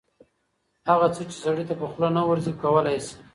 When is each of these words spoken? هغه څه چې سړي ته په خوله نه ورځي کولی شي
هغه 0.89 1.07
څه 1.15 1.21
چې 1.29 1.35
سړي 1.43 1.63
ته 1.69 1.73
په 1.81 1.85
خوله 1.91 2.09
نه 2.17 2.21
ورځي 2.29 2.51
کولی 2.63 2.97
شي 3.05 3.15